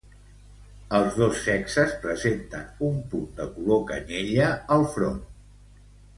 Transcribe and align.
Els 0.99 1.17
dos 1.23 1.35
sexes 1.47 1.93
presenten 2.05 2.65
un 2.89 2.97
punt 3.13 3.29
de 3.41 3.47
color 3.59 3.85
canyella 3.93 4.51
al 4.79 4.89
front. 4.97 5.23